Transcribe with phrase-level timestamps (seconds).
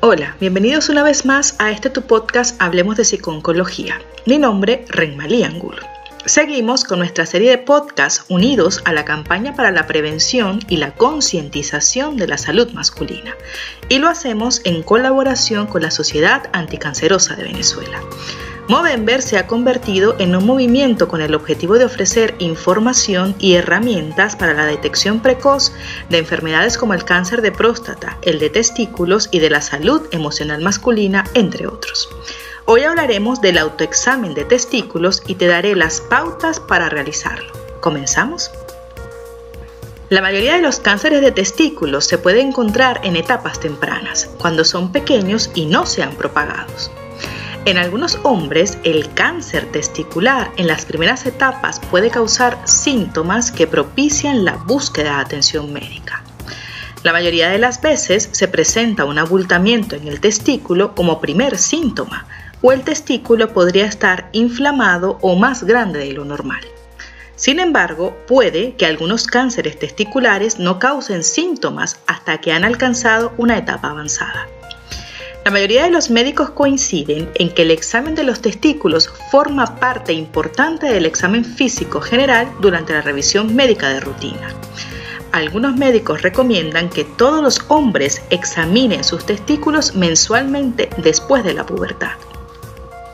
[0.00, 3.98] Hola, bienvenidos una vez más a este tu podcast Hablemos de Psiconcología.
[4.26, 5.80] Mi nombre, Renmalí Angulo.
[6.26, 10.92] Seguimos con nuestra serie de podcasts unidos a la campaña para la prevención y la
[10.92, 13.34] concientización de la salud masculina.
[13.88, 17.98] Y lo hacemos en colaboración con la Sociedad Anticancerosa de Venezuela.
[18.68, 24.34] Movember se ha convertido en un movimiento con el objetivo de ofrecer información y herramientas
[24.34, 25.72] para la detección precoz
[26.08, 30.62] de enfermedades como el cáncer de próstata, el de testículos y de la salud emocional
[30.62, 32.08] masculina, entre otros.
[32.64, 37.52] Hoy hablaremos del autoexamen de testículos y te daré las pautas para realizarlo.
[37.80, 38.50] ¿Comenzamos?
[40.08, 44.90] La mayoría de los cánceres de testículos se puede encontrar en etapas tempranas, cuando son
[44.90, 46.90] pequeños y no se han propagados.
[47.66, 54.44] En algunos hombres, el cáncer testicular en las primeras etapas puede causar síntomas que propician
[54.44, 56.22] la búsqueda de atención médica.
[57.02, 62.28] La mayoría de las veces se presenta un abultamiento en el testículo como primer síntoma,
[62.62, 66.64] o el testículo podría estar inflamado o más grande de lo normal.
[67.34, 73.58] Sin embargo, puede que algunos cánceres testiculares no causen síntomas hasta que han alcanzado una
[73.58, 74.46] etapa avanzada.
[75.46, 80.12] La mayoría de los médicos coinciden en que el examen de los testículos forma parte
[80.12, 84.48] importante del examen físico general durante la revisión médica de rutina.
[85.30, 92.14] Algunos médicos recomiendan que todos los hombres examinen sus testículos mensualmente después de la pubertad.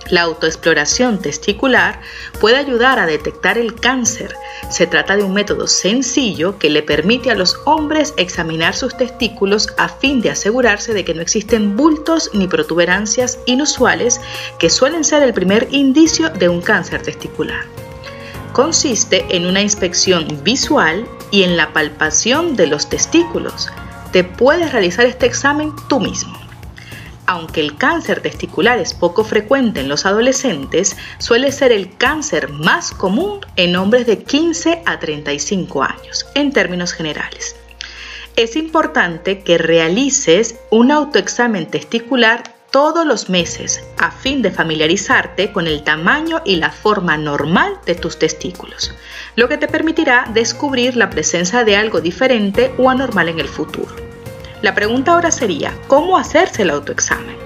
[0.08, 2.00] La autoexploración testicular
[2.41, 4.34] puede ayudar a detectar el cáncer.
[4.72, 9.68] Se trata de un método sencillo que le permite a los hombres examinar sus testículos
[9.76, 14.18] a fin de asegurarse de que no existen bultos ni protuberancias inusuales
[14.58, 17.66] que suelen ser el primer indicio de un cáncer testicular.
[18.54, 23.68] Consiste en una inspección visual y en la palpación de los testículos.
[24.10, 26.41] Te puedes realizar este examen tú mismo.
[27.33, 32.91] Aunque el cáncer testicular es poco frecuente en los adolescentes, suele ser el cáncer más
[32.91, 37.56] común en hombres de 15 a 35 años, en términos generales.
[38.36, 45.67] Es importante que realices un autoexamen testicular todos los meses a fin de familiarizarte con
[45.67, 48.92] el tamaño y la forma normal de tus testículos,
[49.36, 54.11] lo que te permitirá descubrir la presencia de algo diferente o anormal en el futuro.
[54.62, 57.36] La pregunta ahora sería, ¿cómo hacerse el autoexamen?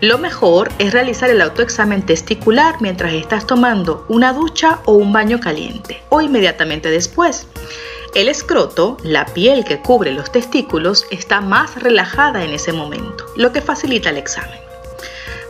[0.00, 5.38] Lo mejor es realizar el autoexamen testicular mientras estás tomando una ducha o un baño
[5.38, 7.46] caliente o inmediatamente después.
[8.14, 13.52] El escroto, la piel que cubre los testículos, está más relajada en ese momento, lo
[13.52, 14.58] que facilita el examen.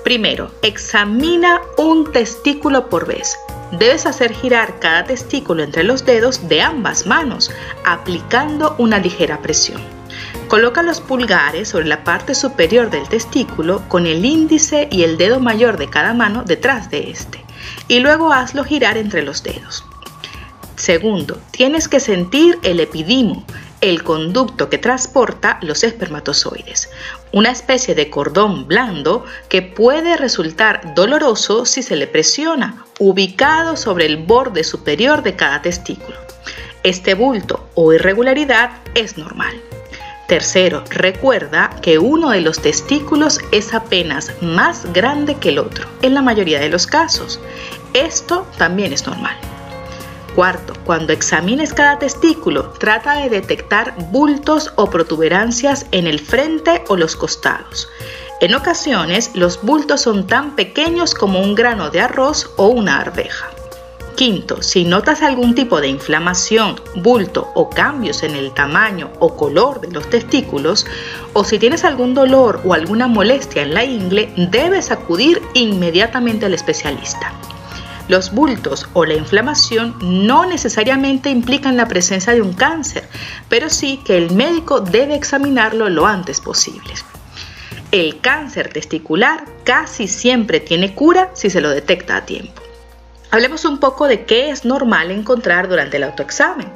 [0.03, 3.39] Primero, examina un testículo por vez.
[3.71, 7.53] Debes hacer girar cada testículo entre los dedos de ambas manos,
[7.85, 10.02] aplicando una ligera presión.
[10.53, 15.41] Coloca los pulgares sobre la parte superior del testículo con el índice y el dedo
[15.41, 17.43] mayor de cada mano detrás de este
[17.89, 19.83] y luego hazlo girar entre los dedos.
[20.77, 23.47] Segundo, tienes que sentir el epidimo,
[23.81, 26.91] el conducto que transporta los espermatozoides,
[27.33, 34.05] una especie de cordón blando que puede resultar doloroso si se le presiona, ubicado sobre
[34.05, 36.19] el borde superior de cada testículo.
[36.83, 39.55] Este bulto o irregularidad es normal.
[40.33, 46.15] Tercero, recuerda que uno de los testículos es apenas más grande que el otro, en
[46.15, 47.39] la mayoría de los casos.
[47.93, 49.37] Esto también es normal.
[50.35, 56.97] Cuarto, cuando examines cada testículo, trata de detectar bultos o protuberancias en el frente o
[56.97, 57.91] los costados.
[58.41, 63.52] En ocasiones, los bultos son tan pequeños como un grano de arroz o una arveja.
[64.23, 69.81] Quinto, si notas algún tipo de inflamación, bulto o cambios en el tamaño o color
[69.81, 70.87] de los testículos,
[71.33, 76.55] o si tienes algún dolor o alguna molestia en la ingle, debes acudir inmediatamente al
[76.55, 77.33] especialista.
[78.07, 83.09] Los bultos o la inflamación no necesariamente implican la presencia de un cáncer,
[83.49, 86.95] pero sí que el médico debe examinarlo lo antes posible.
[87.91, 92.63] El cáncer testicular casi siempre tiene cura si se lo detecta a tiempo.
[93.33, 96.71] Hablemos un poco de qué es normal encontrar durante el autoexamen.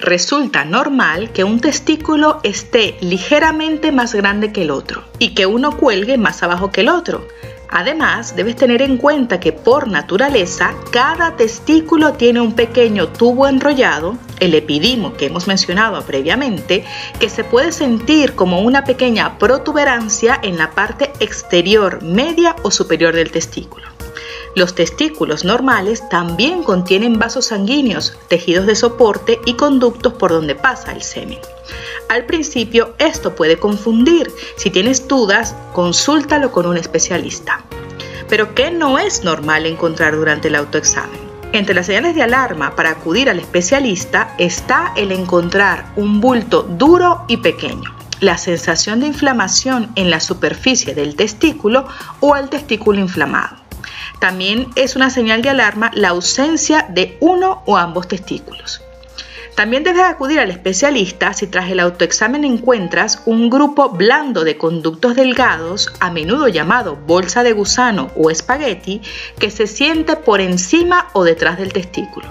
[0.00, 5.76] Resulta normal que un testículo esté ligeramente más grande que el otro y que uno
[5.76, 7.28] cuelgue más abajo que el otro.
[7.68, 14.18] Además, debes tener en cuenta que por naturaleza cada testículo tiene un pequeño tubo enrollado,
[14.40, 16.84] el epidimo que hemos mencionado previamente,
[17.20, 23.14] que se puede sentir como una pequeña protuberancia en la parte exterior media o superior
[23.14, 23.86] del testículo.
[24.56, 30.92] Los testículos normales también contienen vasos sanguíneos, tejidos de soporte y conductos por donde pasa
[30.92, 31.40] el semen.
[32.08, 34.32] Al principio esto puede confundir.
[34.56, 37.66] Si tienes dudas, consúltalo con un especialista.
[38.30, 41.20] Pero ¿qué no es normal encontrar durante el autoexamen?
[41.52, 47.26] Entre las señales de alarma para acudir al especialista está el encontrar un bulto duro
[47.28, 51.86] y pequeño, la sensación de inflamación en la superficie del testículo
[52.20, 53.65] o el testículo inflamado.
[54.20, 58.82] También es una señal de alarma la ausencia de uno o ambos testículos.
[59.56, 65.16] También debes acudir al especialista si tras el autoexamen encuentras un grupo blando de conductos
[65.16, 69.00] delgados, a menudo llamado bolsa de gusano o espagueti,
[69.38, 72.28] que se siente por encima o detrás del testículo.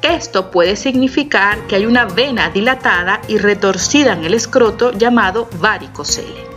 [0.00, 6.55] Esto puede significar que hay una vena dilatada y retorcida en el escroto llamado varicocele.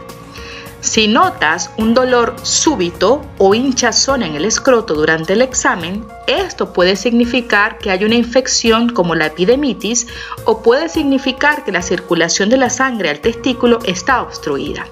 [0.90, 6.96] Si notas un dolor súbito o hinchazón en el escroto durante el examen, esto puede
[6.96, 10.08] significar que hay una infección como la epidemitis
[10.46, 14.88] o puede significar que la circulación de la sangre al testículo está obstruida.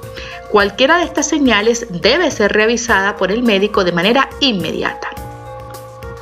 [0.51, 5.06] Cualquiera de estas señales debe ser revisada por el médico de manera inmediata.